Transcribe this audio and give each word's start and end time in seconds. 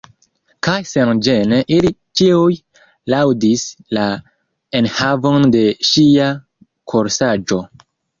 Kaj 0.67 0.75
senĝene, 0.91 1.57
ili 1.75 1.91
ĉiuj 2.21 2.55
laŭdis 3.13 3.65
la 3.97 4.05
enhavon 4.79 5.45
de 5.57 5.61
ŝia 5.91 6.31
korsaĵo. 6.95 7.61